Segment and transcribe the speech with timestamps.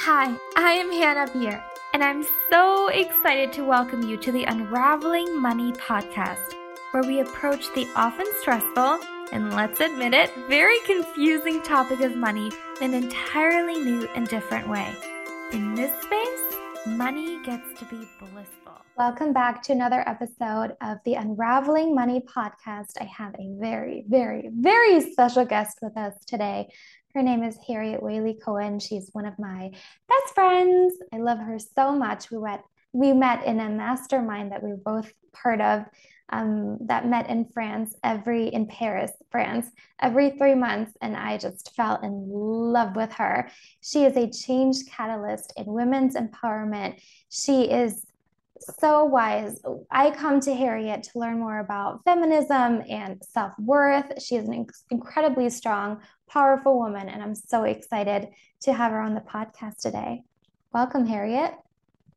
[0.00, 1.64] Hi, I am Hannah Bier,
[1.94, 6.52] and I'm so excited to welcome you to the Unraveling Money podcast,
[6.92, 9.00] where we approach the often stressful
[9.32, 14.68] and let's admit it, very confusing topic of money in an entirely new and different
[14.68, 14.94] way.
[15.52, 18.84] In this space, money gets to be blissful.
[18.98, 22.92] Welcome back to another episode of the Unraveling Money podcast.
[23.00, 26.68] I have a very, very, very special guest with us today.
[27.16, 28.78] Her name is Harriet Waley Cohen.
[28.78, 29.70] She's one of my
[30.06, 30.96] best friends.
[31.14, 32.30] I love her so much.
[32.30, 35.86] We met we met in a mastermind that we were both part of
[36.28, 41.74] um, that met in France every in Paris, France, every three months, and I just
[41.74, 43.48] fell in love with her.
[43.80, 47.00] She is a change catalyst in women's empowerment.
[47.30, 48.05] She is
[48.60, 49.60] so wise.
[49.90, 54.22] I come to Harriet to learn more about feminism and self worth.
[54.22, 58.28] She is an incredibly strong, powerful woman, and I'm so excited
[58.62, 60.22] to have her on the podcast today.
[60.72, 61.54] Welcome, Harriet.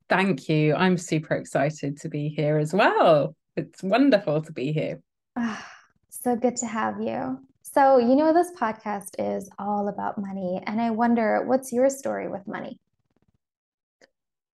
[0.10, 0.74] Thank you.
[0.76, 3.36] I'm super excited to be here as well.
[3.56, 5.02] It's wonderful to be here.
[5.36, 5.64] Oh,
[6.10, 7.40] so good to have you.
[7.62, 10.62] So, you know, this podcast is all about money.
[10.66, 12.80] And I wonder, what's your story with money?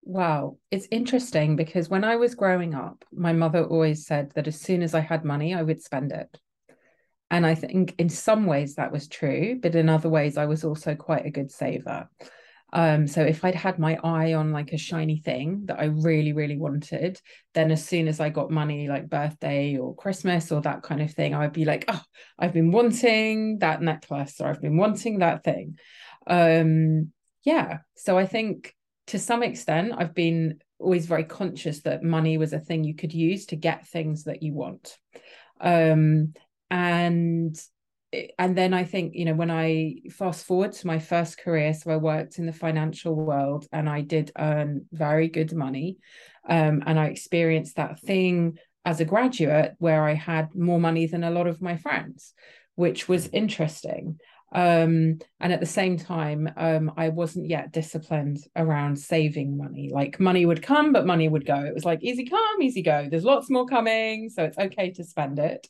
[0.06, 4.62] Wow, it's interesting because when I was growing up, my mother always said that as
[4.62, 6.30] soon as I had money, I would spend it.
[7.31, 10.64] And I think in some ways that was true, but in other ways, I was
[10.64, 12.08] also quite a good saver.
[12.72, 16.34] Um, so if I'd had my eye on like a shiny thing that I really,
[16.34, 17.19] really wanted,
[17.56, 21.12] then as soon as I got money, like birthday or Christmas or that kind of
[21.12, 22.02] thing, I would be like, oh,
[22.38, 25.80] I've been wanting that necklace or I've been wanting that thing.
[26.28, 27.12] Um,
[27.44, 27.80] yeah.
[27.95, 28.75] So I think
[29.08, 33.14] to some extent, I've been always very conscious that money was a thing you could
[33.14, 34.97] use to get things that you want.
[35.59, 36.34] Um,
[36.70, 37.58] and
[38.38, 41.92] and then I think, you know, when I fast forward to my first career, so
[41.92, 45.97] I worked in the financial world and I did earn very good money.
[46.47, 51.24] Um, and I experienced that thing as a graduate where I had more money than
[51.24, 52.34] a lot of my friends,
[52.75, 54.19] which was interesting.
[54.56, 59.90] Um, and at the same time, um, I wasn't yet disciplined around saving money.
[59.92, 61.64] Like money would come, but money would go.
[61.64, 63.08] It was like easy come, easy go.
[63.10, 65.68] There's lots more coming, so it's okay to spend it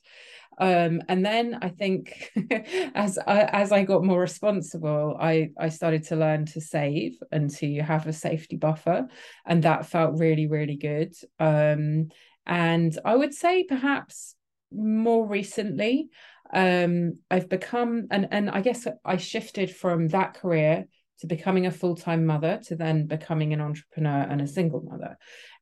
[0.58, 2.32] um, and then I think
[2.96, 7.50] as I, as I got more responsible, I I started to learn to save and
[7.56, 9.08] to have a safety buffer,
[9.46, 11.14] and that felt really really good.
[11.40, 12.10] Um,
[12.46, 14.36] and I would say perhaps
[14.72, 16.10] more recently,
[16.54, 20.86] um, I've become and and I guess I shifted from that career
[21.20, 25.18] to becoming a full time mother to then becoming an entrepreneur and a single mother,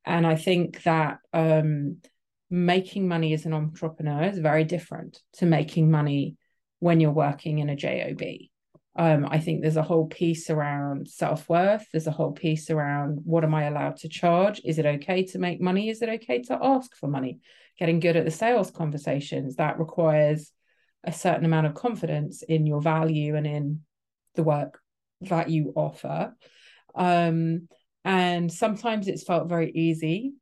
[0.06, 1.98] and I think that um,
[2.50, 6.38] making money as an entrepreneur is very different to making money
[6.80, 8.22] when you're working in a job
[8.96, 11.88] um, i think there's a whole piece around self-worth.
[11.92, 14.62] There's a whole piece around what am i allowed to charge?
[14.64, 15.90] Is it okay to make money?
[15.90, 17.40] Is it okay to ask for money?
[17.80, 20.52] Getting good at the sales conversations that requires
[21.03, 23.81] a certain amount of confidence in your value and in
[24.36, 24.80] the work
[25.22, 26.36] that you offer
[26.96, 27.68] um,
[28.06, 30.34] and sometimes it's felt very easy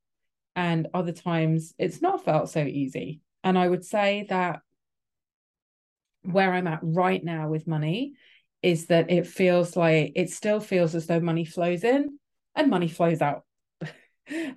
[0.55, 3.21] and other times it's not felt so easy.
[3.43, 4.61] And I would say that
[6.23, 8.13] where I'm at right now with money
[8.61, 12.19] is that it feels like it still feels as though money flows in
[12.55, 13.43] and money flows out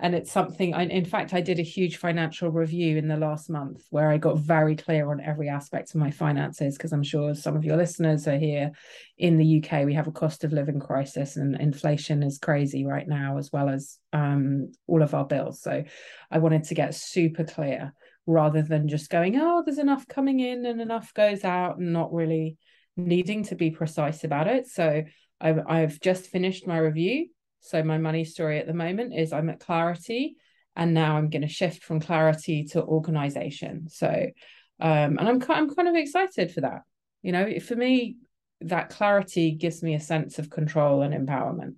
[0.01, 3.51] and it's something I, in fact i did a huge financial review in the last
[3.51, 7.35] month where i got very clear on every aspect of my finances because i'm sure
[7.35, 8.73] some of your listeners are here
[9.19, 13.09] in the uk we have a cost of living crisis and inflation is crazy right
[13.09, 15.61] now as well as um, all of our bills.
[15.61, 15.83] So
[16.31, 17.93] i wanted to get super clear
[18.27, 22.13] rather than just going oh there's enough coming in and enough goes out and not
[22.13, 22.57] really
[22.97, 24.67] needing to be precise about it.
[24.67, 25.05] So
[25.41, 27.29] I've, I've just finished my review
[27.65, 30.37] so my money story at the moment is I'm at clarity
[30.77, 33.89] and now I'm going to shift from clarity to organization.
[33.89, 34.09] So
[34.81, 36.83] um and I'm I'm kind of excited for that.
[37.23, 38.17] You know, for me
[38.61, 41.77] that clarity gives me a sense of control and empowerment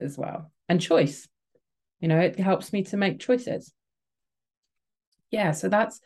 [0.00, 1.28] as well and choice.
[2.00, 3.70] You know, it helps me to make choices.
[5.30, 6.00] Yeah, so that's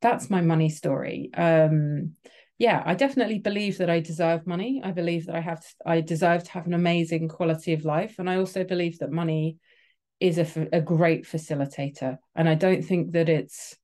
[0.00, 1.30] that's my money story.
[1.34, 2.12] Um
[2.58, 4.80] yeah, I definitely believe that I deserve money.
[4.82, 8.30] I believe that I have I deserve to have an amazing quality of life, and
[8.30, 9.58] I also believe that money
[10.20, 12.16] is a, a great facilitator.
[12.34, 13.76] And I don't think that it's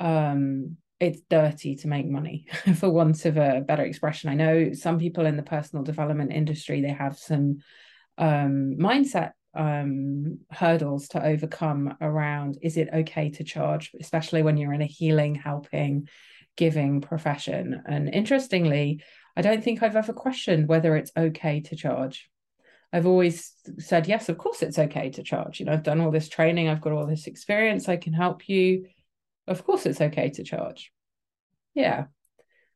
[0.00, 2.46] um it's dirty to make money
[2.76, 4.30] for want of a better expression.
[4.30, 7.58] I know some people in the personal development industry they have some
[8.18, 14.72] um mindset um hurdles to overcome around is it okay to charge especially when you're
[14.72, 16.08] in a healing helping
[16.56, 17.82] giving profession.
[17.86, 19.02] And interestingly,
[19.36, 22.30] I don't think I've ever questioned whether it's okay to charge.
[22.92, 25.60] I've always said, yes, of course it's okay to charge.
[25.60, 28.48] You know, I've done all this training, I've got all this experience, I can help
[28.48, 28.86] you.
[29.46, 30.92] Of course it's okay to charge.
[31.74, 32.06] Yeah.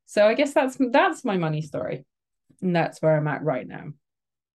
[0.07, 2.05] So I guess that's that's my money story.
[2.61, 3.93] And that's where I'm at right now.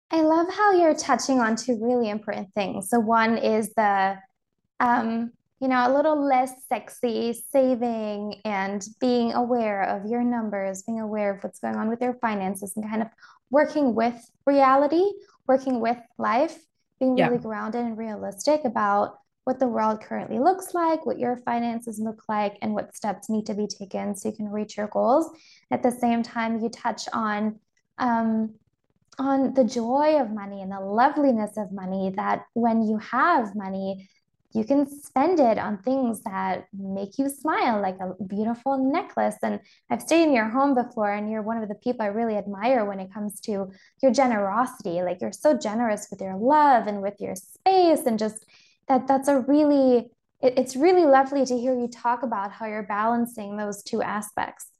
[0.09, 2.89] I love how you're touching on two really important things.
[2.89, 4.17] So one is the
[4.79, 10.99] um, you know, a little less sexy saving and being aware of your numbers, being
[10.99, 13.09] aware of what's going on with your finances and kind of
[13.51, 14.15] working with
[14.47, 15.03] reality,
[15.47, 16.57] working with life,
[16.99, 17.41] being really yeah.
[17.41, 22.57] grounded and realistic about what the world currently looks like, what your finances look like,
[22.63, 25.29] and what steps need to be taken so you can reach your goals.
[25.69, 27.59] At the same time, you touch on
[27.99, 28.55] um,
[29.19, 32.13] on the joy of money and the loveliness of money.
[32.15, 34.09] That when you have money,
[34.53, 39.35] you can spend it on things that make you smile, like a beautiful necklace.
[39.43, 39.59] And
[39.89, 42.85] I've stayed in your home before, and you're one of the people I really admire
[42.85, 43.71] when it comes to
[44.01, 45.01] your generosity.
[45.01, 48.45] Like you're so generous with your love and with your space, and just
[48.87, 50.11] that that's a really
[50.41, 54.70] it, it's really lovely to hear you talk about how you're balancing those two aspects.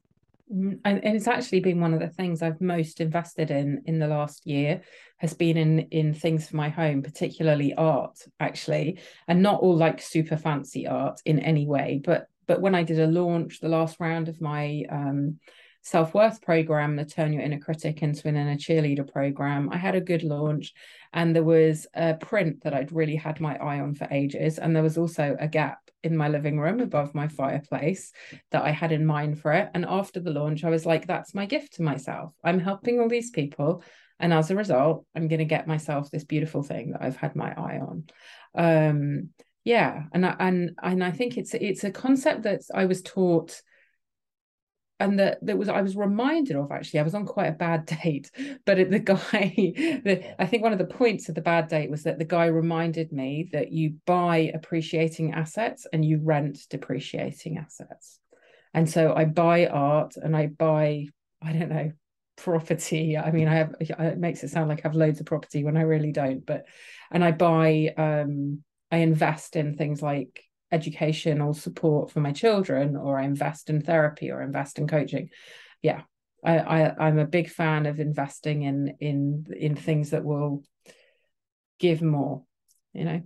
[0.52, 4.08] And, and it's actually been one of the things I've most invested in in the
[4.08, 4.82] last year
[5.18, 10.02] has been in in things for my home, particularly art, actually, and not all like
[10.02, 13.98] super fancy art in any way, but but when I did a launch, the last
[14.00, 15.40] round of my um,
[15.82, 19.96] self worth program, the Turn Your Inner Critic into an Inner Cheerleader program, I had
[19.96, 20.74] a good launch,
[21.14, 24.76] and there was a print that I'd really had my eye on for ages, and
[24.76, 28.12] there was also a gap in my living room above my fireplace
[28.52, 29.70] that I had in mind for it.
[29.74, 32.34] And after the launch, I was like, that's my gift to myself.
[32.44, 33.84] I'm helping all these people.
[34.20, 37.36] And as a result, I'm going to get myself this beautiful thing that I've had
[37.36, 38.04] my eye on.
[38.56, 39.30] Um,
[39.64, 40.04] yeah.
[40.12, 43.62] And I, and, and I think it's, it's a concept that I was taught
[45.02, 47.86] and that that was I was reminded of actually I was on quite a bad
[48.04, 48.32] date
[48.66, 49.18] but the guy
[50.06, 52.46] the, I think one of the points of the bad date was that the guy
[52.46, 58.20] reminded me that you buy appreciating assets and you rent depreciating assets.
[58.74, 61.08] And so I buy art and I buy
[61.42, 61.92] I don't know
[62.38, 63.18] property.
[63.18, 65.78] I mean I have it makes it sound like I have loads of property when
[65.78, 66.66] I really don't but
[67.12, 73.20] and I buy um I invest in things like educational support for my children or
[73.20, 75.30] I invest in therapy or invest in coaching.
[75.82, 76.02] Yeah.
[76.44, 80.64] I, I I'm a big fan of investing in in in things that will
[81.80, 82.44] give more,
[82.94, 83.22] you know.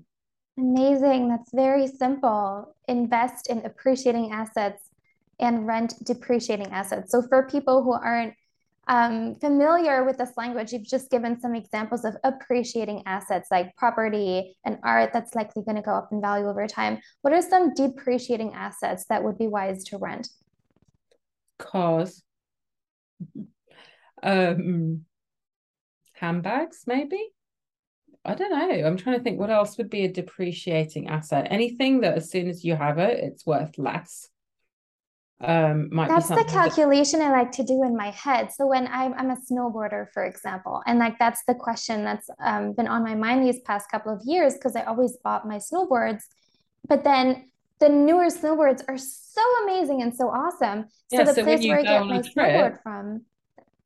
[0.58, 1.30] Amazing.
[1.30, 2.76] That's very simple.
[2.88, 4.90] Invest in appreciating assets
[5.40, 7.12] and rent depreciating assets.
[7.12, 8.34] So for people who aren't
[8.88, 14.58] um, familiar with this language, you've just given some examples of appreciating assets like property
[14.64, 17.00] and art that's likely going to go up in value over time.
[17.22, 20.28] What are some depreciating assets that would be wise to rent?
[21.58, 22.22] Cars,
[24.24, 25.06] um,
[26.14, 27.30] handbags, maybe.
[28.24, 28.86] I don't know.
[28.86, 31.48] I'm trying to think what else would be a depreciating asset.
[31.50, 34.30] Anything that as soon as you have it, it's worth less
[35.42, 37.34] um might that's the calculation that...
[37.34, 38.52] i like to do in my head.
[38.54, 42.72] So when I'm, I'm a snowboarder for example and like that's the question that's um,
[42.72, 46.24] been on my mind these past couple of years because i always bought my snowboards.
[46.88, 47.50] But then
[47.80, 50.86] the newer snowboards are so amazing and so awesome.
[51.12, 53.22] So yeah, the so place where i get my snowboard from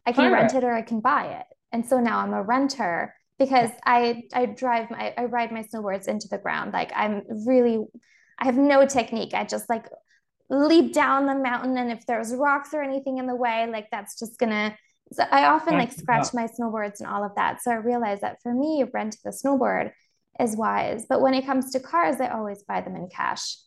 [0.06, 1.46] i can rent it or i can buy it.
[1.72, 6.08] And so now i'm a renter because i i drive my i ride my snowboards
[6.08, 6.74] into the ground.
[6.74, 7.84] Like i'm really
[8.38, 9.34] i have no technique.
[9.34, 9.88] I just like
[10.50, 14.18] leap down the mountain and if there's rocks or anything in the way like that's
[14.18, 14.76] just gonna
[15.12, 17.62] so i often like scratch my snowboards and all of that.
[17.62, 19.92] So i realize that for me rent the snowboard
[20.40, 21.06] is wise.
[21.08, 23.58] But when it comes to cars i always buy them in cash.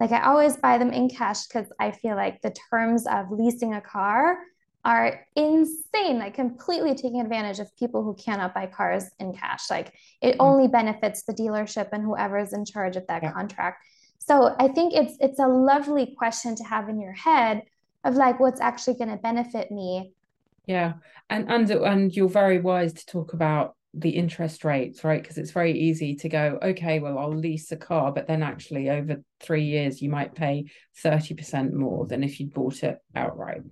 [0.00, 3.74] Like i always buy them in cash because i feel like the terms of leasing
[3.74, 4.38] a car
[4.84, 9.70] are insane like completely taking advantage of people who cannot buy cars in cash.
[9.70, 10.40] Like it mm-hmm.
[10.40, 13.32] only benefits the dealership and whoever's in charge of that yeah.
[13.32, 13.84] contract
[14.24, 17.62] so I think it's it's a lovely question to have in your head
[18.04, 20.12] of like what's actually going to benefit me.
[20.66, 20.94] Yeah.
[21.28, 25.20] And and and you're very wise to talk about the interest rates, right?
[25.20, 28.88] Because it's very easy to go, okay, well, I'll lease a car, but then actually
[28.90, 30.66] over three years you might pay
[31.04, 33.62] 30% more than if you bought it outright.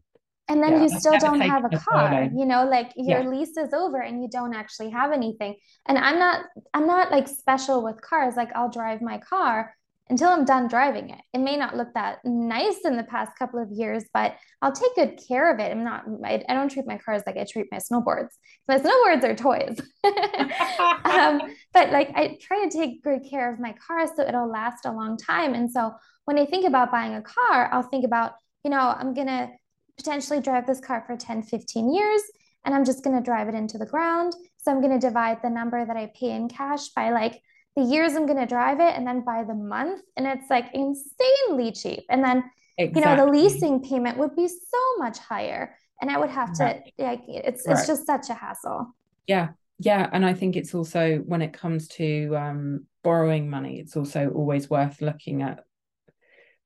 [0.49, 3.29] And then yeah, you still don't have a car, you know, like your yeah.
[3.29, 5.55] lease is over and you don't actually have anything.
[5.87, 8.35] And I'm not, I'm not like special with cars.
[8.37, 9.73] Like I'll drive my car
[10.11, 11.21] until I'm done driving it.
[11.33, 14.95] It may not look that nice in the past couple of years, but I'll take
[14.97, 15.71] good care of it.
[15.71, 18.31] I'm not, I, I don't treat my cars like I treat my snowboards.
[18.69, 19.81] My snowboards are toys.
[21.05, 21.41] um,
[21.73, 24.93] but like I try to take good care of my car so it'll last a
[24.93, 25.55] long time.
[25.55, 25.93] And so
[26.25, 28.33] when I think about buying a car, I'll think about,
[28.65, 29.49] you know, I'm going to
[29.97, 32.23] potentially drive this car for 10, 15 years
[32.65, 34.35] and I'm just going to drive it into the ground.
[34.59, 37.41] So I'm going to divide the number that I pay in cash by like
[37.81, 40.03] the years I'm going to drive it and then by the month.
[40.17, 42.05] And it's like insanely cheap.
[42.09, 42.45] And then,
[42.79, 43.01] exactly.
[43.01, 45.77] you know, the leasing payment would be so much higher.
[46.01, 46.93] And I would have to, right.
[46.99, 47.79] like, it's, right.
[47.79, 48.95] it's just such a hassle.
[49.27, 49.51] Yeah.
[49.79, 50.09] Yeah.
[50.13, 54.69] And I think it's also when it comes to um, borrowing money, it's also always
[54.69, 55.65] worth looking at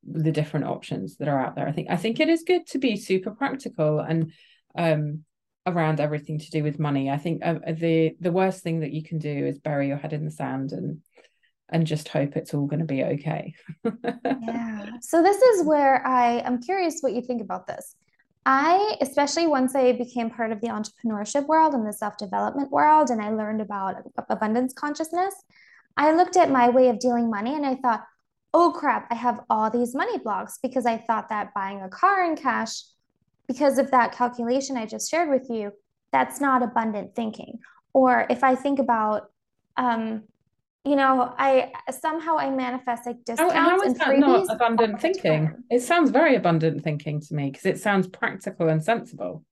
[0.07, 1.67] the different options that are out there.
[1.67, 4.33] I think I think it is good to be super practical and
[4.77, 5.25] um
[5.67, 7.11] around everything to do with money.
[7.11, 10.13] I think uh, the the worst thing that you can do is bury your head
[10.13, 11.01] in the sand and
[11.71, 13.55] and just hope it's all going to be okay.
[14.43, 14.87] yeah.
[15.01, 17.97] So this is where I am curious what you think about this.
[18.47, 23.11] I, especially once I became part of the entrepreneurship world and the self development world,
[23.11, 23.97] and I learned about
[24.29, 25.35] abundance consciousness,
[25.97, 28.05] I looked at my way of dealing money and I thought,
[28.53, 32.25] oh crap, I have all these money blocks because I thought that buying a car
[32.25, 32.83] in cash
[33.47, 35.73] because of that calculation I just shared with you,
[36.13, 37.59] that's not abundant thinking.
[37.93, 39.31] Or if I think about,
[39.77, 40.25] um,
[40.85, 43.55] you know, I somehow I manifest like discounts.
[43.55, 45.53] How, how is that not abundant thinking?
[45.71, 49.45] It sounds very abundant thinking to me because it sounds practical and sensible.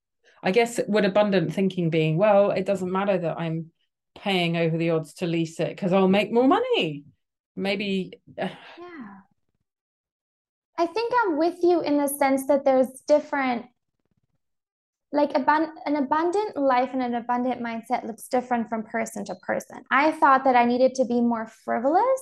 [0.43, 3.71] I guess would abundant thinking being well, it doesn't matter that I'm
[4.15, 7.05] paying over the odds to lease it because I'll make more money.
[7.55, 8.19] Maybe.
[8.39, 8.49] Uh...
[8.77, 9.07] Yeah.
[10.77, 13.65] I think I'm with you in the sense that there's different
[15.13, 19.83] like abund- an abundant life and an abundant mindset looks different from person to person.
[19.91, 22.21] I thought that I needed to be more frivolous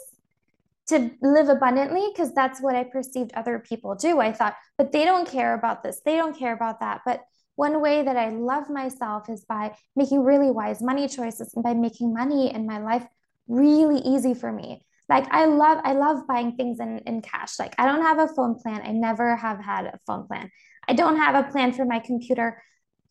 [0.88, 4.20] to live abundantly because that's what I perceived other people do.
[4.20, 7.02] I thought, but they don't care about this, they don't care about that.
[7.06, 7.22] But
[7.56, 11.74] one way that I love myself is by making really wise money choices and by
[11.74, 13.06] making money in my life
[13.48, 14.86] really easy for me.
[15.08, 17.58] Like I love, I love buying things in, in cash.
[17.58, 18.82] Like I don't have a phone plan.
[18.84, 20.50] I never have had a phone plan.
[20.88, 22.62] I don't have a plan for my computer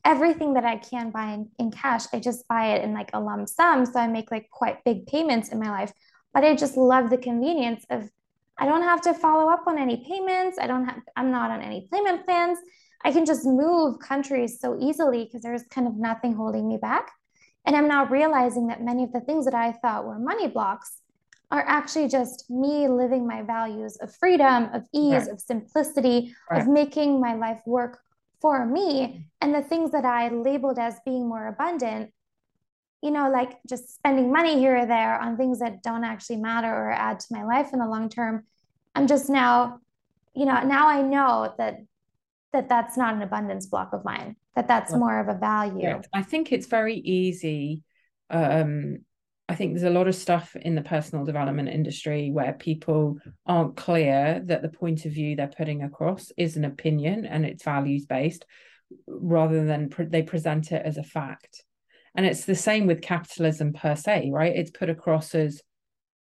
[0.05, 3.21] everything that I can buy in, in cash, I just buy it in like a
[3.21, 3.87] lump sum.
[3.87, 5.93] So I make like quite big payments in my life.
[6.33, 8.11] But I just love the convenience of
[8.59, 10.59] I don't have to follow up on any payments.
[10.61, 12.59] I don't have, I'm not on any payment plans.
[13.03, 17.11] I can just move countries so easily because there's kind of nothing holding me back.
[17.65, 21.01] And I'm now realizing that many of the things that I thought were money blocks
[21.51, 25.29] are actually just me living my values of freedom, of ease, right.
[25.29, 26.61] of simplicity, right.
[26.61, 28.01] of making my life work
[28.41, 32.13] for me and the things that I labeled as being more abundant,
[33.03, 36.73] you know, like just spending money here or there on things that don't actually matter
[36.73, 38.45] or add to my life in the long term.
[38.95, 39.81] I'm just now,
[40.35, 41.79] you know, now I know that
[42.53, 45.83] that that's not an abundance block of mine, that that's more of a value.
[45.83, 46.01] Yeah.
[46.13, 47.83] I think it's very easy
[48.31, 48.99] um
[49.51, 53.77] I think there's a lot of stuff in the personal development industry where people aren't
[53.77, 58.07] clear that the point of view they're putting across is an opinion and it's values
[58.07, 58.47] based
[59.09, 61.65] rather than pre- they present it as a fact.
[62.15, 64.55] And it's the same with capitalism per se, right?
[64.55, 65.61] It's put across as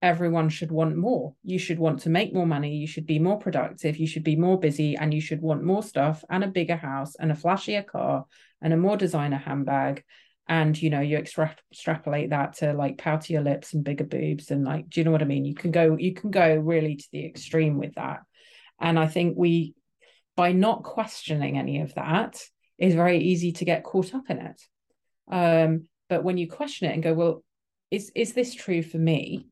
[0.00, 1.34] everyone should want more.
[1.44, 2.76] You should want to make more money.
[2.76, 3.98] You should be more productive.
[3.98, 7.14] You should be more busy and you should want more stuff and a bigger house
[7.16, 8.24] and a flashier car
[8.62, 10.02] and a more designer handbag
[10.48, 14.64] and you know you extra- extrapolate that to like poutier lips and bigger boobs and
[14.64, 15.44] like do you know what i mean?
[15.44, 18.20] You can go you can go really to the extreme with that.
[18.80, 19.74] And i think we
[20.36, 22.40] by not questioning any of that
[22.78, 24.60] is very easy to get caught up in it.
[25.30, 27.44] Um but when you question it and go well
[27.90, 29.48] is is this true for me?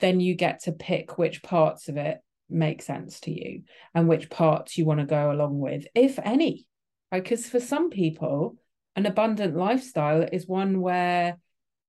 [0.00, 2.18] then you get to pick which parts of it
[2.48, 3.62] make sense to you
[3.94, 6.66] and which parts you want to go along with if any.
[7.10, 8.56] Because for some people
[8.96, 11.38] an abundant lifestyle is one where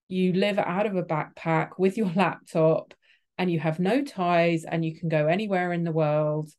[0.08, 2.94] you live out of a backpack with your laptop
[3.38, 6.50] and you have no ties and you can go anywhere in the world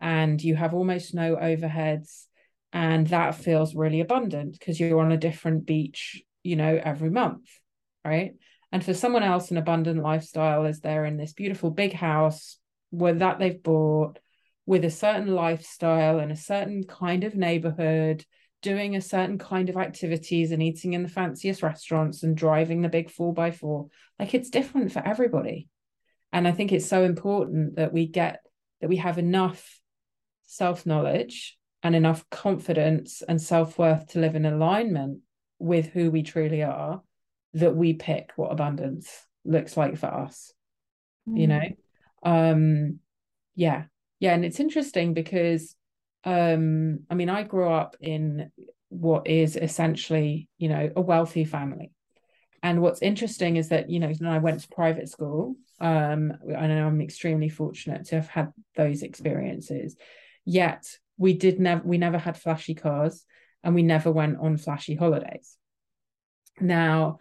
[0.00, 2.24] and you have almost no overheads
[2.72, 7.48] and that feels really abundant because you're on a different beach you know every month
[8.08, 8.34] right?
[8.72, 12.58] And for someone else an abundant lifestyle is they're in this beautiful big house
[12.90, 14.18] with that they've bought
[14.66, 18.24] with a certain lifestyle and a certain kind of neighborhood
[18.62, 22.88] doing a certain kind of activities and eating in the fanciest restaurants and driving the
[22.88, 23.86] big four by four.
[24.18, 25.68] Like it's different for everybody.
[26.32, 28.40] And I think it's so important that we get
[28.80, 29.80] that we have enough
[30.46, 35.20] self knowledge and enough confidence and self worth to live in alignment
[35.58, 37.02] with who we truly are
[37.54, 39.10] that we pick what abundance
[39.44, 40.52] looks like for us.
[41.28, 41.40] Mm.
[41.40, 41.62] You know?
[42.22, 42.98] Um,
[43.54, 43.84] yeah.
[44.20, 44.34] Yeah.
[44.34, 45.74] And it's interesting because
[46.24, 48.50] um i mean i grew up in
[48.88, 51.92] what is essentially you know a wealthy family.
[52.60, 56.66] And what's interesting is that you know when i went to private school um i
[56.66, 59.96] know i'm extremely fortunate to have had those experiences
[60.44, 60.84] yet
[61.18, 63.24] we did never we never had flashy cars
[63.62, 65.56] and we never went on flashy holidays.
[66.60, 67.18] Now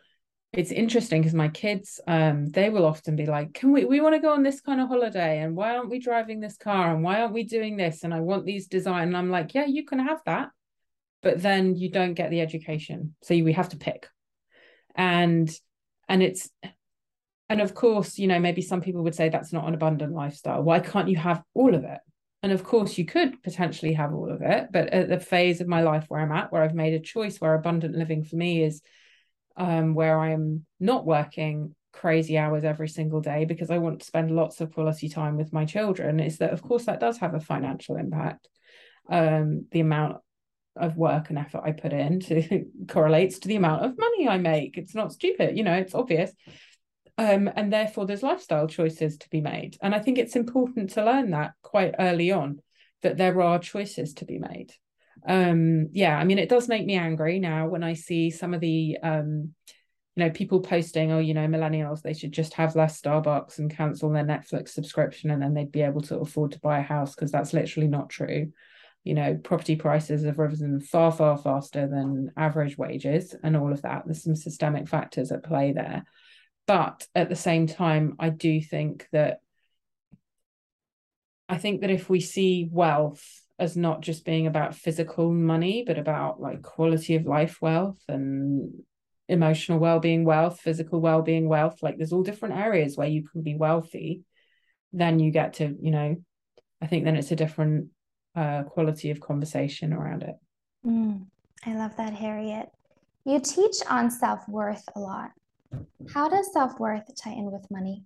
[0.53, 4.15] it's interesting because my kids um they will often be like can we we want
[4.15, 7.03] to go on this kind of holiday and why aren't we driving this car and
[7.03, 9.85] why aren't we doing this and i want these design and i'm like yeah you
[9.85, 10.49] can have that
[11.21, 14.07] but then you don't get the education so we have to pick.
[14.95, 15.49] And
[16.07, 16.49] and it's
[17.49, 20.63] and of course you know maybe some people would say that's not an abundant lifestyle.
[20.63, 21.99] Why can't you have all of it?
[22.43, 25.67] And of course you could potentially have all of it but at the phase of
[25.67, 28.63] my life where i'm at where i've made a choice where abundant living for me
[28.63, 28.81] is
[29.57, 34.05] um, where I am not working crazy hours every single day because I want to
[34.05, 37.33] spend lots of quality time with my children is that of course that does have
[37.33, 38.47] a financial impact.
[39.09, 40.17] Um, the amount
[40.75, 44.37] of work and effort I put in to correlates to the amount of money I
[44.37, 44.77] make.
[44.77, 46.31] It's not stupid, you know, it's obvious.
[47.17, 49.75] Um, and therefore there's lifestyle choices to be made.
[49.81, 52.59] And I think it's important to learn that quite early on
[53.01, 54.71] that there are choices to be made
[55.27, 58.59] um yeah i mean it does make me angry now when i see some of
[58.59, 59.53] the um
[60.17, 63.75] you know people posting oh you know millennials they should just have less starbucks and
[63.75, 67.13] cancel their netflix subscription and then they'd be able to afford to buy a house
[67.13, 68.51] because that's literally not true.
[69.03, 73.83] You know property prices have risen far far faster than average wages and all of
[73.83, 74.03] that.
[74.05, 76.03] There's some systemic factors at play there.
[76.65, 79.39] But at the same time i do think that
[81.47, 83.23] i think that if we see wealth
[83.59, 88.71] as not just being about physical money, but about like quality of life wealth and
[89.27, 91.79] emotional well-being wealth, physical well-being wealth.
[91.81, 94.23] Like there's all different areas where you can be wealthy.
[94.93, 96.15] Then you get to, you know,
[96.81, 97.89] I think then it's a different
[98.35, 100.35] uh, quality of conversation around it.
[100.85, 101.25] Mm,
[101.65, 102.69] I love that, Harriet.
[103.25, 105.31] You teach on self worth a lot.
[106.13, 108.03] How does self worth tie in with money?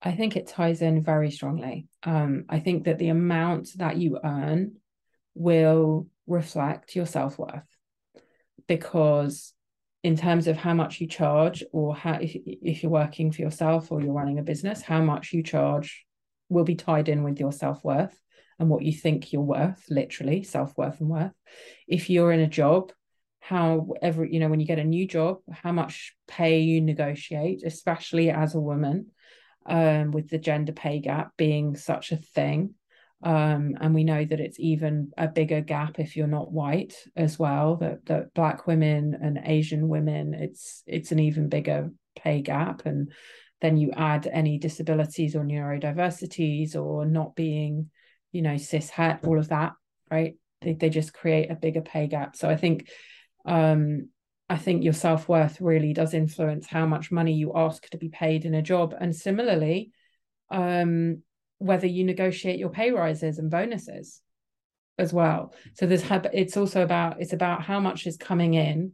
[0.00, 1.88] I think it ties in very strongly.
[2.04, 4.76] Um, I think that the amount that you earn
[5.34, 7.66] will reflect your self worth
[8.66, 9.54] because
[10.04, 13.90] in terms of how much you charge or how if, if you're working for yourself
[13.90, 16.06] or you're running a business how much you charge
[16.48, 18.16] will be tied in with your self-worth
[18.58, 21.32] and what you think you're worth literally self-worth and worth
[21.86, 22.92] if you're in a job
[23.40, 27.62] how every you know when you get a new job how much pay you negotiate
[27.64, 29.06] especially as a woman
[29.68, 32.74] um, with the gender pay gap being such a thing.
[33.22, 37.38] Um, and we know that it's even a bigger gap if you're not white as
[37.38, 37.76] well.
[37.76, 42.86] That that black women and Asian women, it's it's an even bigger pay gap.
[42.86, 43.12] And
[43.60, 47.90] then you add any disabilities or neurodiversities or not being,
[48.30, 49.72] you know, cis het, all of that,
[50.10, 50.34] right?
[50.62, 52.36] They they just create a bigger pay gap.
[52.36, 52.88] So I think
[53.44, 54.10] um
[54.50, 58.08] I think your self worth really does influence how much money you ask to be
[58.08, 58.94] paid in a job.
[58.98, 59.92] And similarly,
[60.50, 61.22] um,
[61.58, 64.22] whether you negotiate your pay rises and bonuses
[64.98, 65.52] as well.
[65.74, 68.92] So there's it's also about it's about how much is coming in,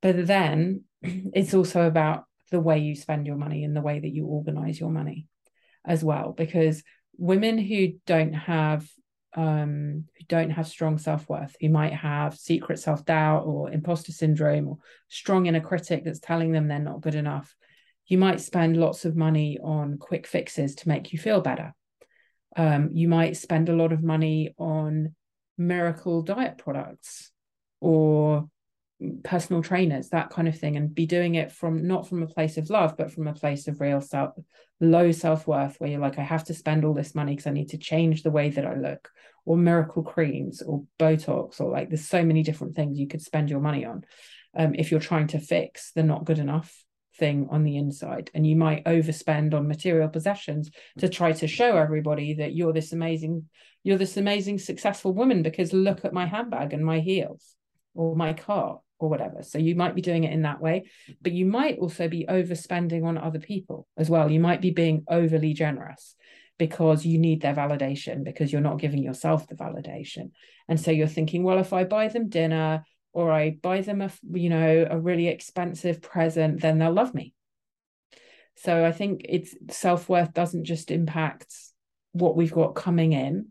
[0.00, 4.08] but then it's also about the way you spend your money and the way that
[4.08, 5.26] you organize your money
[5.84, 6.32] as well.
[6.32, 6.82] Because
[7.18, 8.88] women who don't have
[9.36, 14.78] um, who don't have strong self-worth, who might have secret self-doubt or imposter syndrome or
[15.08, 17.54] strong inner critic that's telling them they're not good enough,
[18.06, 21.74] you might spend lots of money on quick fixes to make you feel better.
[22.56, 25.14] Um, you might spend a lot of money on
[25.58, 27.30] miracle diet products
[27.80, 28.48] or
[29.22, 32.56] personal trainers that kind of thing and be doing it from not from a place
[32.56, 34.34] of love but from a place of real self
[34.80, 37.68] low self-worth where you're like i have to spend all this money because i need
[37.68, 39.08] to change the way that i look
[39.44, 43.48] or miracle creams or botox or like there's so many different things you could spend
[43.48, 44.04] your money on
[44.56, 46.84] um, if you're trying to fix the not good enough
[47.18, 48.30] thing on the inside.
[48.32, 52.92] And you might overspend on material possessions to try to show everybody that you're this
[52.92, 53.46] amazing
[53.84, 57.54] you're this amazing successful woman because look at my handbag and my heels
[57.94, 59.42] or my car or whatever.
[59.42, 63.04] So you might be doing it in that way, but you might also be overspending
[63.04, 64.30] on other people as well.
[64.30, 66.16] You might be being overly generous
[66.58, 70.32] because you need their validation because you're not giving yourself the validation.
[70.68, 74.10] And so you're thinking, well, if I buy them dinner or I buy them a
[74.32, 77.34] you know a really expensive present, then they'll love me.
[78.56, 81.54] So I think it's self-worth doesn't just impact
[82.12, 83.48] what we've got coming in,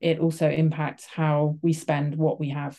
[0.00, 2.78] it also impacts how we spend what we have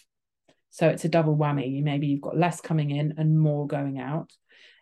[0.75, 1.81] so it's a double whammy.
[1.81, 4.33] Maybe you've got less coming in and more going out.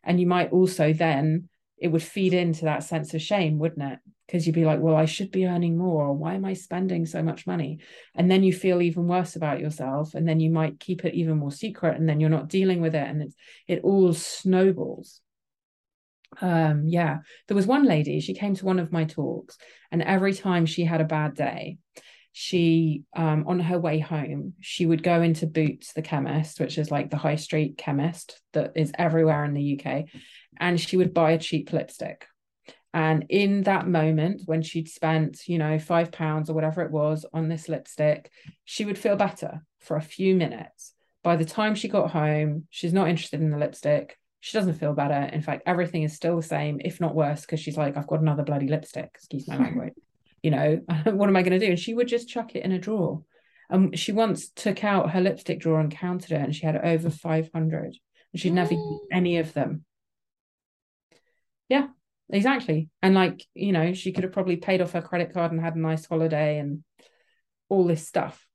[0.04, 4.00] And you might also then, it would feed into that sense of shame, wouldn't it?
[4.26, 6.12] Because you'd be like, well, I should be earning more.
[6.12, 7.78] Why am I spending so much money?
[8.16, 10.16] And then you feel even worse about yourself.
[10.16, 11.96] And then you might keep it even more secret.
[11.96, 13.08] And then you're not dealing with it.
[13.08, 13.36] And it's,
[13.68, 15.22] it all snowballs
[16.42, 19.56] um yeah there was one lady she came to one of my talks
[19.92, 21.78] and every time she had a bad day
[22.36, 26.90] she um, on her way home she would go into boots the chemist which is
[26.90, 30.06] like the high street chemist that is everywhere in the uk
[30.60, 32.26] and she would buy a cheap lipstick.
[32.94, 37.26] And in that moment when she'd spent you know five pounds or whatever it was
[37.34, 38.32] on this lipstick
[38.66, 40.94] she would feel better for a few minutes.
[41.24, 44.18] By the time she got home she's not interested in the lipstick.
[44.42, 45.30] She doesn't feel better.
[45.34, 48.22] In fact everything is still the same if not worse because she's like i've got
[48.22, 49.10] another bloody lipstick.
[49.16, 49.94] Excuse my language
[50.44, 51.72] you know, what am I going to do?
[51.72, 53.24] And she would just chuck it in a drawer.
[53.70, 57.10] And she once took out her lipstick drawer and counted it, and she had over
[57.10, 57.86] 500.
[58.34, 58.56] And she'd mm.
[58.56, 59.86] never used any of them.
[61.70, 61.88] Yeah,
[62.30, 62.90] exactly.
[63.02, 65.76] And like, you know, she could have probably paid off her credit card and had
[65.76, 66.84] a nice holiday and
[67.70, 68.46] all this stuff.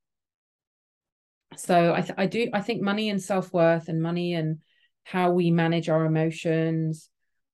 [1.57, 4.59] So I, th- I do, I think money and self worth and money and
[5.03, 7.09] how we manage our emotions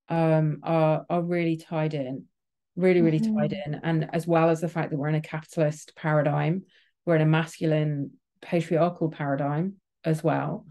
[0.08, 2.26] um, are are really tied in
[2.76, 3.38] really really mm-hmm.
[3.38, 3.80] tied in.
[3.82, 6.62] And as well as the fact that we're in a capitalist paradigm
[7.04, 8.10] we're in a masculine
[8.42, 10.66] patriarchal paradigm as well.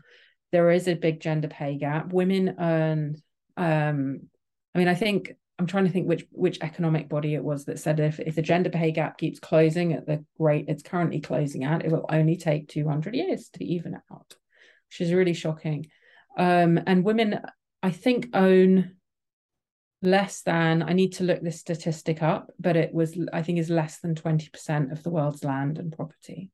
[0.52, 2.12] There is a big gender pay gap.
[2.12, 3.22] Women earn
[3.58, 4.20] um
[4.74, 7.80] i mean i think i'm trying to think which which economic body it was that
[7.80, 11.64] said if if the gender pay gap keeps closing at the rate it's currently closing
[11.64, 14.36] at it will only take 200 years to even out
[14.90, 15.88] which is really shocking.
[16.38, 17.40] Um and women
[17.82, 18.96] i think own
[20.06, 23.70] less than i need to look this statistic up but it was i think is
[23.70, 26.52] less than 20% of the world's land and property.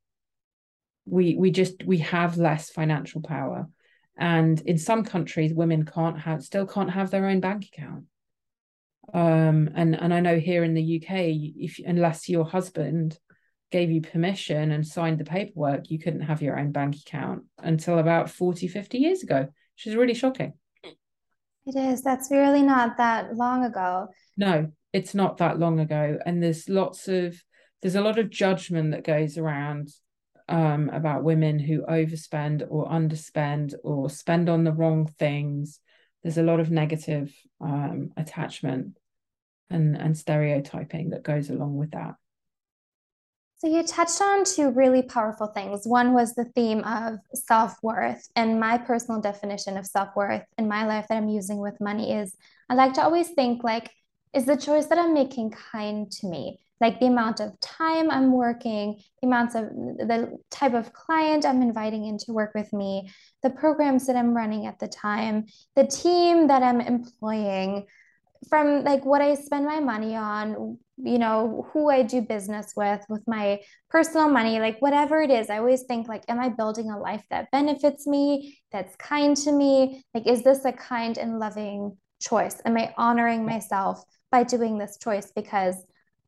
[1.06, 3.68] We we just we have less financial power.
[4.18, 8.06] And in some countries women can't have still can't have their own bank account.
[9.14, 13.18] Um and and i know here in the uk if unless your husband
[13.72, 17.98] gave you permission and signed the paperwork you couldn't have your own bank account until
[17.98, 19.40] about 40 50 years ago
[19.76, 20.54] which is really shocking
[21.66, 22.02] it is.
[22.02, 24.08] That's really not that long ago.
[24.38, 26.18] No, it's not that long ago.
[26.26, 27.42] And there's lots of
[27.82, 29.90] there's a lot of judgment that goes around
[30.48, 35.80] um, about women who overspend or underspend or spend on the wrong things.
[36.24, 38.98] There's a lot of negative um, attachment
[39.70, 42.16] and and stereotyping that goes along with that.
[43.62, 45.86] So you touched on two really powerful things.
[45.86, 48.28] One was the theme of self-worth.
[48.36, 52.36] And my personal definition of self-worth in my life that I'm using with money is
[52.72, 53.92] I like to always think like,
[54.34, 56.58] is the choice that I'm making kind to me?
[56.80, 61.62] Like the amount of time I'm working, the amounts of the type of client I'm
[61.62, 63.12] inviting in to work with me,
[63.44, 65.46] the programs that I'm running at the time,
[65.76, 67.86] the team that I'm employing,
[68.50, 73.04] from like what I spend my money on, you know, who I do business with,
[73.10, 73.60] with my
[73.90, 77.24] personal money, like whatever it is, I always think like, am I building a life
[77.30, 80.04] that benefits me, that's kind to me?
[80.14, 82.62] Like, is this a kind and loving choice?
[82.66, 85.32] Am I honoring myself by doing this choice?
[85.36, 85.76] Because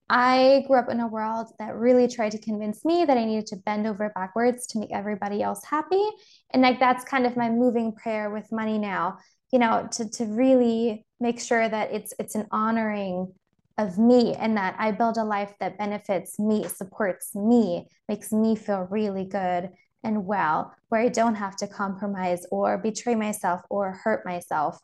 [0.10, 3.48] I grew up in a world that really tried to convince me that I needed
[3.48, 6.04] to bend over backwards to make everybody else happy.
[6.52, 9.18] And like that's kind of my moving prayer with money now
[9.54, 13.32] you know to to really make sure that it's it's an honoring
[13.78, 18.56] of me and that I build a life that benefits me, supports me, makes me
[18.56, 19.70] feel really good
[20.04, 24.78] and well, where I don't have to compromise or betray myself or hurt myself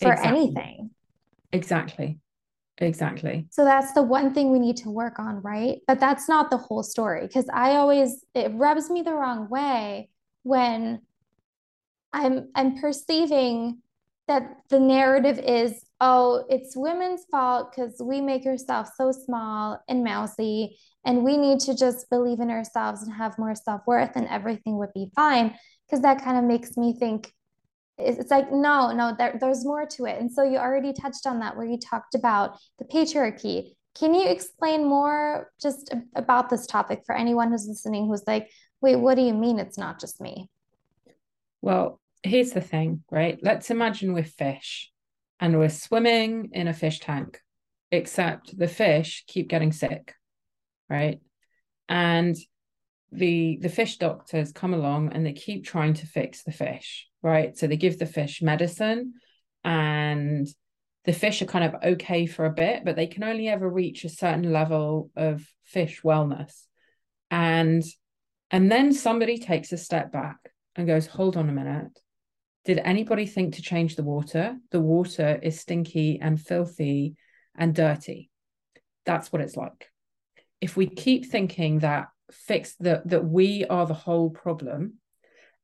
[0.00, 0.38] for exactly.
[0.38, 0.90] anything.
[1.52, 2.18] Exactly.
[2.78, 3.46] Exactly.
[3.50, 5.78] So that's the one thing we need to work on, right?
[5.86, 10.10] But that's not the whole story because I always it rubs me the wrong way
[10.42, 11.00] when
[12.12, 13.78] I'm I'm perceiving
[14.26, 20.04] that the narrative is oh it's women's fault because we make ourselves so small and
[20.04, 24.76] mousy and we need to just believe in ourselves and have more self-worth and everything
[24.78, 25.54] would be fine.
[25.86, 27.32] Because that kind of makes me think
[27.96, 30.20] it's like no no there, there's more to it.
[30.20, 33.72] And so you already touched on that where you talked about the patriarchy.
[33.94, 38.50] Can you explain more just about this topic for anyone who's listening who's like
[38.82, 40.50] wait what do you mean it's not just me?
[41.62, 43.38] Well here's the thing, right?
[43.42, 44.90] Let's imagine we're fish
[45.40, 47.40] and we're swimming in a fish tank,
[47.90, 50.14] except the fish keep getting sick,
[50.88, 51.20] right?
[51.88, 52.36] And
[53.12, 57.56] the the fish doctors come along and they keep trying to fix the fish, right?
[57.56, 59.14] So they give the fish medicine
[59.62, 60.46] and
[61.04, 64.04] the fish are kind of okay for a bit, but they can only ever reach
[64.04, 66.64] a certain level of fish wellness.
[67.30, 67.82] And
[68.50, 70.36] and then somebody takes a step back
[70.76, 71.98] and goes, hold on a minute
[72.64, 74.56] did anybody think to change the water?
[74.70, 77.16] The water is stinky and filthy
[77.54, 78.30] and dirty.
[79.04, 79.90] That's what it's like.
[80.60, 84.94] If we keep thinking that fix that that we are the whole problem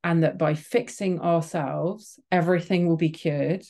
[0.05, 3.65] and that by fixing ourselves everything will be cured,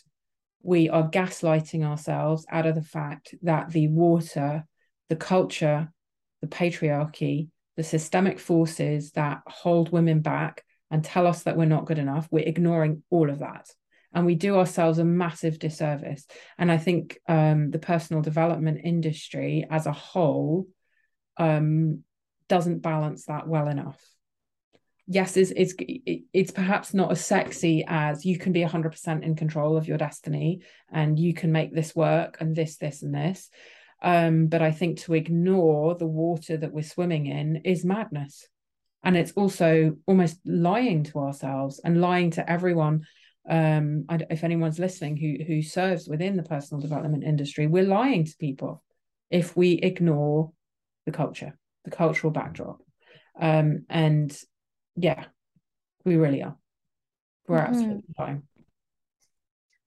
[0.62, 4.64] we are gaslighting ourselves out of the fact that the water,
[5.09, 5.93] the culture,
[6.40, 11.87] the patriarchy, the systemic forces that hold women back and tell us that we're not
[11.87, 13.70] good enough, we're ignoring all of that.
[14.12, 16.26] And we do ourselves a massive disservice.
[16.59, 20.66] And I think um, the personal development industry as a whole
[21.37, 22.03] um,
[22.48, 24.00] doesn't balance that well enough.
[25.07, 25.74] Yes, it's, it's
[26.33, 30.61] it's perhaps not as sexy as you can be 100% in control of your destiny
[30.92, 33.50] and you can make this work and this, this, and this.
[34.03, 38.46] Um, but I think to ignore the water that we're swimming in is madness.
[39.03, 43.07] And it's also almost lying to ourselves and lying to everyone.
[43.49, 48.37] Um, if anyone's listening who who serves within the personal development industry, we're lying to
[48.39, 48.85] people
[49.31, 50.53] if we ignore
[51.07, 52.83] the culture, the cultural backdrop.
[53.41, 54.37] Um, and
[54.97, 55.25] yeah,
[56.05, 56.57] we really are.
[57.49, 57.75] We're mm-hmm.
[57.75, 58.43] absolutely lying.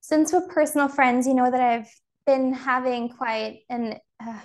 [0.00, 1.90] Since we're personal friends, you know that I've
[2.26, 4.40] been having quite an uh,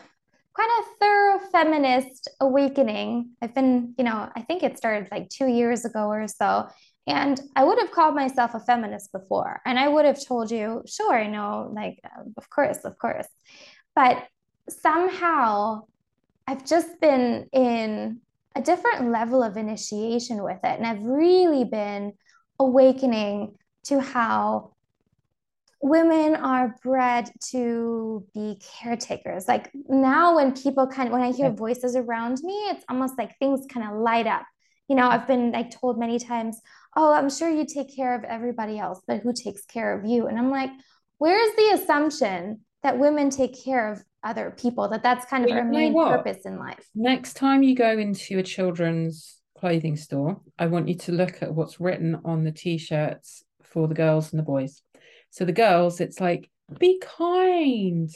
[0.59, 3.29] quite a thorough feminist awakening.
[3.41, 6.67] I've been, you know, I think it started like two years ago or so.
[7.07, 9.61] And I would have called myself a feminist before.
[9.65, 13.27] And I would have told you, sure, I know, like, um, of course, of course.
[13.95, 14.27] But
[14.67, 15.83] somehow
[16.45, 18.19] I've just been in
[18.53, 20.77] a different level of initiation with it.
[20.77, 22.11] And I've really been
[22.59, 24.73] awakening to how
[25.81, 29.47] women are bred to be caretakers.
[29.47, 33.37] Like now, when people kind of, when I hear voices around me, it's almost like
[33.37, 34.43] things kind of light up.
[34.87, 36.59] You know, I've been like told many times,
[36.95, 40.27] oh, I'm sure you take care of everybody else, but who takes care of you?
[40.27, 40.71] And I'm like,
[41.17, 45.59] where's the assumption that women take care of other people, that that's kind of well,
[45.59, 46.85] our main purpose in life?
[46.95, 51.53] Next time you go into a children's clothing store, I want you to look at
[51.53, 54.81] what's written on the t shirts for the girls and the boys
[55.29, 58.09] so the girls, it's like, be kind,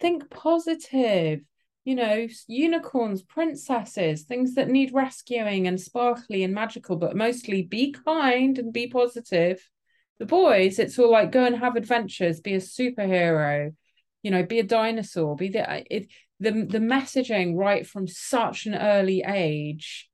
[0.00, 1.40] think positive,
[1.84, 7.92] you know, unicorns, princesses, things that need rescuing and sparkly and magical, but mostly be
[7.92, 9.66] kind and be positive.
[10.18, 13.74] The boys, it's all like go and have adventures, be a superhero,
[14.22, 16.08] you know, be a dinosaur, be the it,
[16.40, 20.09] the the messaging right from such an early age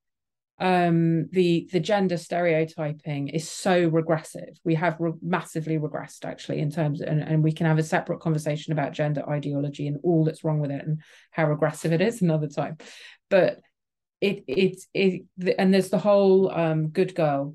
[0.58, 6.70] um the the gender stereotyping is so regressive we have re- massively regressed actually in
[6.70, 10.24] terms of, and, and we can have a separate conversation about gender ideology and all
[10.24, 12.78] that's wrong with it and how regressive it is another time
[13.28, 13.60] but
[14.22, 17.54] it it's it, it and there's the whole um good girl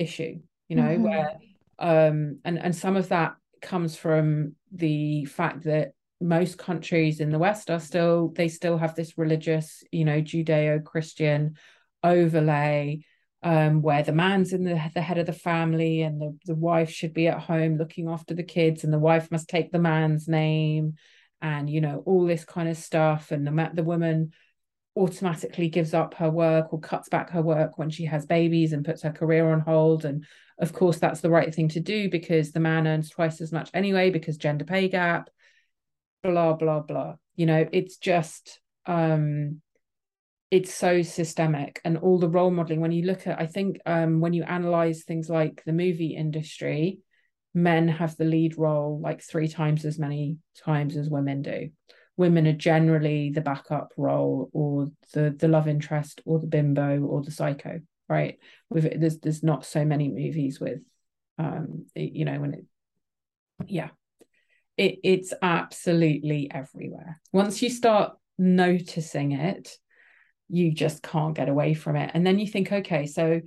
[0.00, 1.02] issue you know mm-hmm.
[1.04, 1.38] where
[1.78, 7.38] um and and some of that comes from the fact that most countries in the
[7.38, 11.56] west are still they still have this religious you know judeo-christian
[12.02, 13.04] overlay
[13.42, 16.90] um, where the man's in the, the head of the family and the, the wife
[16.90, 20.28] should be at home looking after the kids and the wife must take the man's
[20.28, 20.94] name
[21.40, 23.32] and you know all this kind of stuff.
[23.32, 24.32] And the, the woman
[24.96, 28.84] automatically gives up her work or cuts back her work when she has babies and
[28.84, 30.04] puts her career on hold.
[30.04, 30.24] And
[30.58, 33.70] of course that's the right thing to do because the man earns twice as much
[33.74, 35.30] anyway because gender pay gap
[36.22, 37.16] blah blah blah.
[37.34, 39.60] You know it's just um
[40.52, 44.20] it's so systemic and all the role modeling when you look at i think um,
[44.20, 47.00] when you analyze things like the movie industry
[47.54, 51.70] men have the lead role like three times as many times as women do.
[52.16, 57.22] Women are generally the backup role or the the love interest or the bimbo or
[57.22, 58.38] the psycho right?
[58.68, 60.80] With it there's there's not so many movies with
[61.38, 62.64] um you know when it
[63.66, 63.90] yeah.
[64.76, 67.20] It it's absolutely everywhere.
[67.32, 69.76] Once you start noticing it
[70.48, 72.10] you just can't get away from it.
[72.14, 73.40] And then you think okay so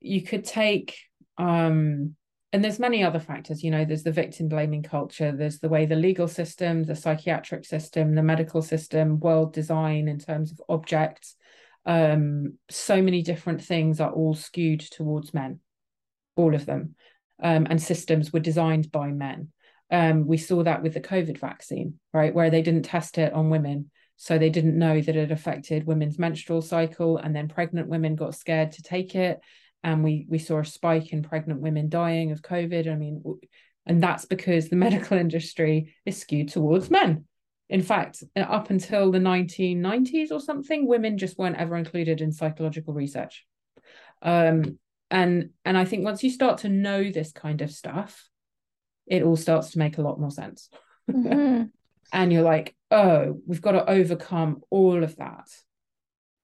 [0.00, 0.96] you could take
[1.38, 2.14] um
[2.52, 5.86] and there's many other factors you know there's the victim blaming culture there's the way
[5.86, 11.36] the legal system the psychiatric system the medical system world design in terms of objects
[11.86, 15.60] um so many different things are all skewed towards men
[16.40, 16.94] all of them.
[17.42, 19.48] Um, and systems were designed by men.
[19.90, 23.50] Um, we saw that with the covid vaccine right where they didn't test it on
[23.50, 23.90] women
[24.22, 28.34] so they didn't know that it affected women's menstrual cycle and then pregnant women got
[28.34, 29.40] scared to take it.
[29.82, 32.86] And we we saw a spike in pregnant women dying of covid.
[32.86, 33.22] I mean
[33.86, 37.24] and that's because the medical industry is skewed towards men.
[37.70, 42.92] In fact up until the 1990s or something women just weren't ever included in psychological
[42.92, 43.46] research.
[44.20, 44.78] Um,
[45.10, 48.28] and and i think once you start to know this kind of stuff
[49.06, 50.70] it all starts to make a lot more sense.
[51.10, 51.64] Mm-hmm.
[52.12, 55.48] and you're like oh, we've got to overcome all of that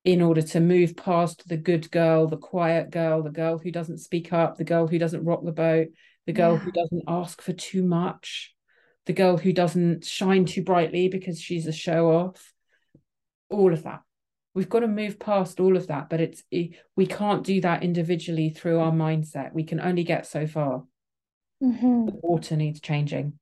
[0.05, 3.99] in order to move past the good girl, the quiet girl, the girl who doesn't
[3.99, 5.89] speak up, the girl who doesn't rock the boat,
[6.27, 6.59] the girl yeah.
[6.59, 8.55] who doesn't ask for too much,
[9.07, 12.53] the girl who doesn't shine too brightly because she's a show off,
[13.51, 14.03] all of that.
[14.55, 18.51] we've got to move past all of that but it's we can't do that individually
[18.51, 20.83] through our mindset we can only get so far
[21.63, 22.07] mm-hmm.
[22.07, 23.39] the water needs changing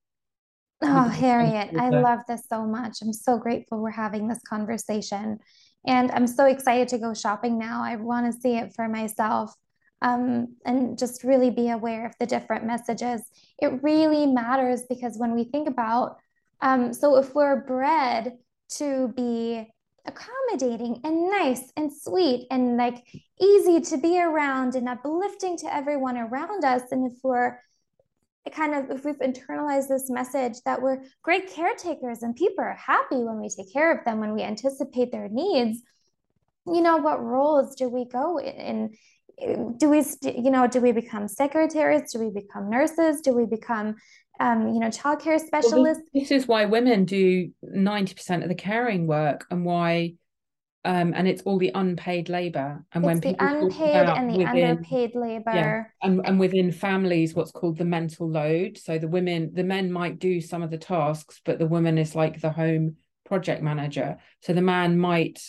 [0.84, 2.98] oh harriet i love this so much.
[3.02, 5.38] I'm so grateful we're having this conversation.
[5.86, 7.82] And i'm so excited to go shopping now.
[7.82, 9.54] I want to see it for myself
[10.02, 13.22] um, and just really be aware of the different messages.
[13.58, 16.18] It really matters because when we think about
[16.60, 18.38] um, so if we're bred
[18.76, 19.68] to be
[20.06, 23.02] accommodating and nice and sweet and like
[23.40, 26.82] easy to be around and uplifting to everyone around us.
[26.90, 27.58] And if we're
[28.52, 33.16] kind of, if we've internalized this message that we're great caretakers and people are happy
[33.16, 35.80] when we take care of them, when we anticipate their needs,
[36.66, 38.94] you know, what roles do we go in?
[39.78, 42.12] do we, you know, do we become secretaries?
[42.12, 43.20] Do we become nurses?
[43.20, 43.96] Do we become
[44.40, 46.02] um, you know, childcare specialists.
[46.12, 50.14] Well, this, is why women do 90% of the caring work and why
[50.84, 52.84] um, and it's all the unpaid labor.
[52.92, 55.52] And it's when the unpaid and the within, underpaid labor.
[55.54, 58.76] Yeah, and, and within families, what's called the mental load.
[58.76, 62.14] So the women, the men might do some of the tasks, but the woman is
[62.14, 64.18] like the home project manager.
[64.40, 65.40] So the man might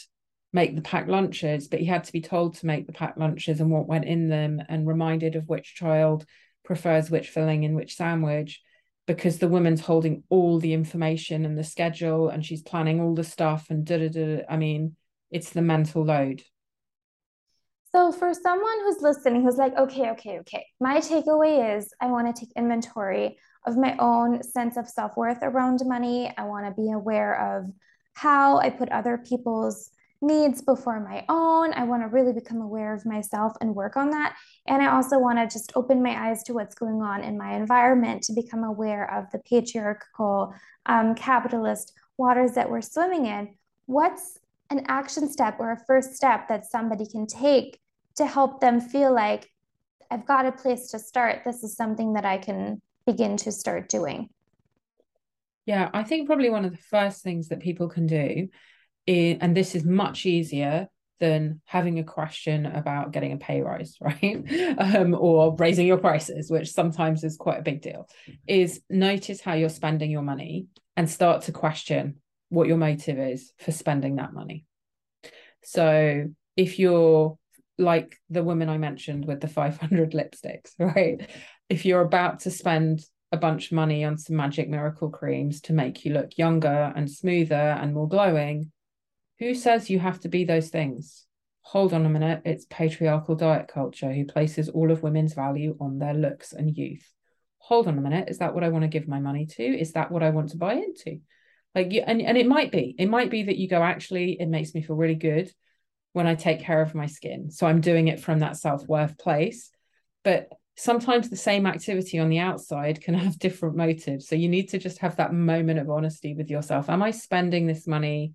[0.54, 3.60] make the packed lunches, but he had to be told to make the packed lunches
[3.60, 6.26] and what went in them and reminded of which child
[6.64, 8.62] prefers which filling in which sandwich
[9.06, 13.24] because the woman's holding all the information and the schedule and she's planning all the
[13.24, 14.44] stuff and da da da.
[14.50, 14.96] I mean,
[15.36, 16.42] it's the mental load.
[17.92, 22.34] So, for someone who's listening, who's like, okay, okay, okay, my takeaway is I want
[22.34, 26.32] to take inventory of my own sense of self worth around money.
[26.38, 27.72] I want to be aware of
[28.14, 31.74] how I put other people's needs before my own.
[31.74, 34.38] I want to really become aware of myself and work on that.
[34.68, 37.56] And I also want to just open my eyes to what's going on in my
[37.56, 40.54] environment to become aware of the patriarchal,
[40.86, 43.56] um, capitalist waters that we're swimming in.
[43.86, 47.80] What's an action step or a first step that somebody can take
[48.16, 49.50] to help them feel like
[50.10, 51.42] I've got a place to start?
[51.46, 54.30] This is something that I can begin to start doing.
[55.66, 58.50] Yeah, I think probably one of the first things that people can do
[59.08, 60.88] in, and this is much easier
[61.20, 64.46] than having a question about getting a pay rise, right?
[64.78, 68.08] um, or raising your prices, which sometimes is quite a big deal,
[68.48, 72.16] is notice how you're spending your money and start to question
[72.50, 74.66] what your motive is for spending that money.
[75.64, 77.38] So if you're
[77.78, 81.30] like the woman I mentioned with the 500 lipsticks, right?
[81.70, 85.74] If you're about to spend a bunch of money on some magic miracle creams to
[85.74, 88.72] make you look younger and smoother and more glowing,
[89.40, 91.26] who says you have to be those things?
[91.64, 92.44] Hold on a minute.
[92.46, 97.12] It's patriarchal diet culture who places all of women's value on their looks and youth.
[97.58, 98.30] Hold on a minute.
[98.30, 99.64] Is that what I want to give my money to?
[99.64, 101.20] Is that what I want to buy into?
[101.76, 102.96] Like you, and, and it might be.
[102.98, 105.52] It might be that you go, actually, it makes me feel really good
[106.14, 107.52] when I take care of my skin.
[107.52, 109.70] So I'm doing it from that self-worth place.
[110.24, 114.28] But sometimes the same activity on the outside can have different motives.
[114.28, 116.90] So you need to just have that moment of honesty with yourself.
[116.90, 118.34] Am I spending this money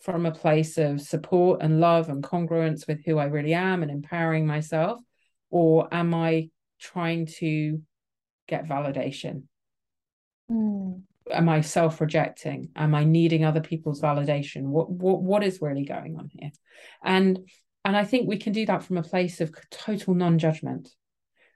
[0.00, 3.90] from a place of support and love and congruence with who I really am and
[3.90, 5.00] empowering myself?
[5.50, 7.80] Or am I trying to
[8.46, 9.44] get validation?
[10.50, 11.02] Mm.
[11.30, 12.70] Am I self-rejecting?
[12.76, 14.62] Am I needing other people's validation?
[14.62, 16.50] What what what is really going on here?
[17.02, 17.48] And
[17.84, 20.90] and I think we can do that from a place of total non-judgment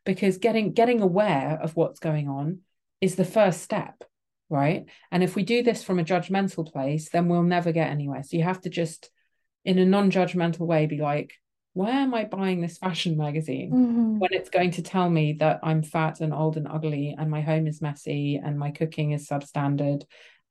[0.05, 2.61] because getting getting aware of what's going on
[3.01, 4.05] is the first step
[4.53, 4.85] right?
[5.11, 8.23] And if we do this from a judgmental place, then we'll never get anywhere.
[8.23, 9.11] So you have to just,
[9.65, 11.33] in a non judgmental way, be like,
[11.75, 14.19] why am I buying this fashion magazine mm-hmm.
[14.19, 17.41] when it's going to tell me that I'm fat and old and ugly and my
[17.41, 20.05] home is messy and my cooking is substandard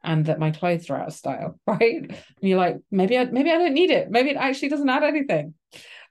[0.03, 2.09] and that my clothes are out of style, right?
[2.09, 4.09] And you're like, maybe I maybe I don't need it.
[4.09, 5.53] Maybe it actually doesn't add anything.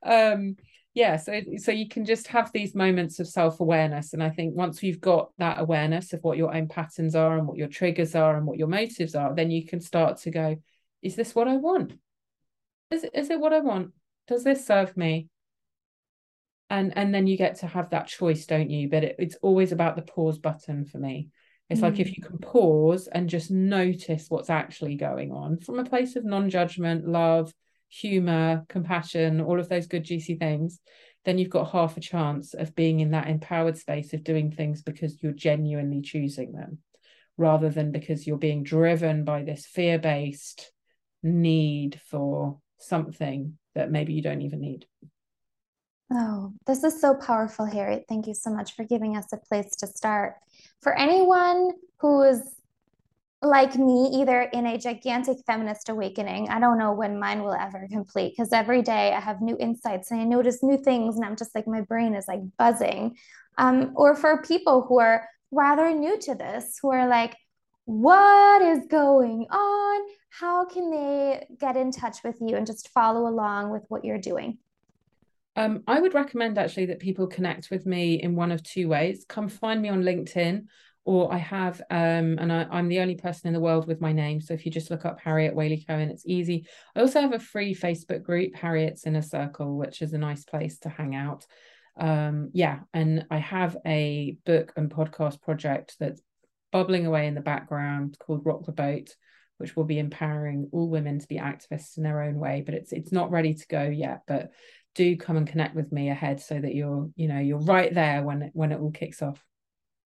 [0.04, 0.56] Um,
[0.94, 4.82] yeah so so you can just have these moments of self-awareness and i think once
[4.82, 8.36] you've got that awareness of what your own patterns are and what your triggers are
[8.36, 10.56] and what your motives are then you can start to go
[11.00, 11.92] is this what i want
[12.90, 13.92] is, is it what i want
[14.30, 15.28] does this serve me
[16.70, 19.72] and and then you get to have that choice don't you but it, it's always
[19.72, 21.28] about the pause button for me
[21.68, 21.84] it's mm.
[21.84, 22.16] like if mm.
[22.16, 27.06] you can pause and just notice what's actually going on from a place of non-judgment
[27.06, 27.52] love
[27.90, 30.80] humor, compassion, all of those good, juicy things,
[31.24, 34.82] then you've got half a chance of being in that empowered space of doing things
[34.82, 36.78] because you're genuinely choosing them
[37.36, 40.72] rather than because you're being driven by this fear based
[41.22, 44.86] need for something that maybe you don't even need.
[46.12, 48.06] Oh, this is so powerful, Harriet.
[48.08, 50.34] Thank you so much for giving us a place to start.
[50.82, 52.56] For anyone who is
[53.42, 56.50] like me, either in a gigantic feminist awakening.
[56.50, 60.10] I don't know when mine will ever complete because every day I have new insights
[60.10, 63.16] and I notice new things, and I'm just like, my brain is like buzzing.
[63.56, 67.36] Um, or for people who are rather new to this, who are like,
[67.90, 70.00] what is going on?
[70.28, 74.16] How can they get in touch with you and just follow along with what you're
[74.16, 74.58] doing?
[75.56, 79.26] Um, I would recommend actually that people connect with me in one of two ways.
[79.28, 80.66] Come find me on LinkedIn
[81.04, 84.12] or I have, um, and I, am the only person in the world with my
[84.12, 84.40] name.
[84.40, 86.68] So if you just look up Harriet Waley Cohen, it's easy.
[86.94, 90.78] I also have a free Facebook group, Harriet's Inner Circle, which is a nice place
[90.80, 91.44] to hang out.
[91.98, 96.22] Um, yeah, and I have a book and podcast project that's
[96.72, 99.14] bubbling away in the background called Rock the Boat,
[99.58, 102.62] which will be empowering all women to be activists in their own way.
[102.64, 104.22] But it's it's not ready to go yet.
[104.26, 104.50] But
[104.94, 108.22] do come and connect with me ahead so that you're you know you're right there
[108.22, 109.44] when it, when it all kicks off.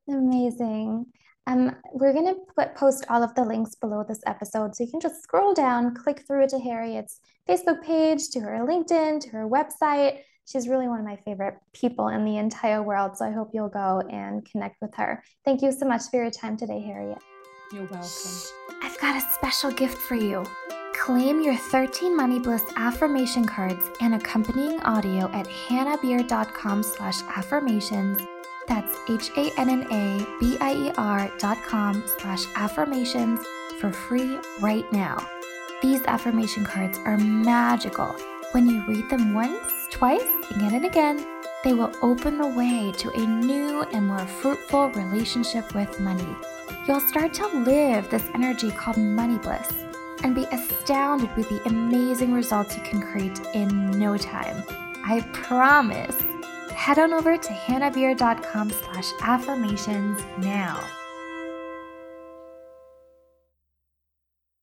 [0.08, 1.06] Amazing.
[1.46, 4.74] Um, we're going to put post all of the links below this episode.
[4.74, 9.20] So you can just scroll down, click through to Harriet's Facebook page, to her LinkedIn,
[9.20, 10.20] to her website.
[10.46, 13.16] She's really one of my favorite people in the entire world.
[13.16, 15.22] So I hope you'll go and connect with her.
[15.44, 17.18] Thank you so much for your time today, Harriet.
[17.72, 18.08] You're welcome.
[18.82, 20.44] I've got a special gift for you.
[20.94, 28.18] Claim your 13 Money Bliss affirmation cards and accompanying audio at hannahbier.com slash affirmations.
[28.68, 33.40] that's H-A-N-N-A-B-I-E-R dot com slash affirmations
[33.80, 35.26] for free right now.
[35.82, 38.14] These affirmation cards are magical.
[38.54, 41.26] When you read them once, twice, again and again,
[41.64, 46.36] they will open the way to a new and more fruitful relationship with money.
[46.86, 49.72] You'll start to live this energy called money bliss
[50.22, 54.62] and be astounded with the amazing results you can create in no time.
[55.04, 56.16] I promise
[56.76, 60.80] head on over to hannahbier.com slash affirmations now.